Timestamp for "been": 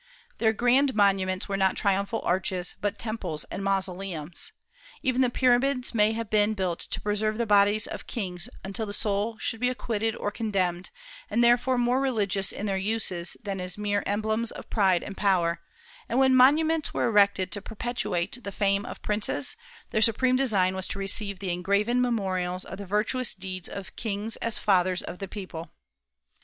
6.27-6.55